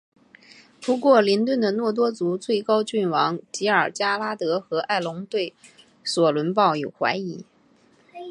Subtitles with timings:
[0.81, 5.53] 不过林顿的诺多族最高君王吉尔加拉德和爱隆对
[6.03, 7.45] 索伦抱有怀疑。